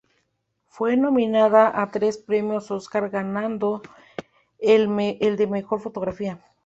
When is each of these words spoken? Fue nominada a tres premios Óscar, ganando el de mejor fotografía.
Fue 0.65 0.97
nominada 0.97 1.79
a 1.79 1.91
tres 1.91 2.17
premios 2.17 2.71
Óscar, 2.71 3.11
ganando 3.11 3.83
el 4.57 4.87
de 5.37 5.45
mejor 5.47 5.79
fotografía. 5.79 6.41